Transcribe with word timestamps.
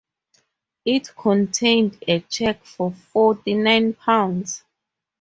It 0.83 1.15
contained 1.15 2.03
a 2.07 2.21
cheque 2.21 2.65
for 2.65 2.91
forty-nine 2.91 3.93
pounds. 3.93 4.63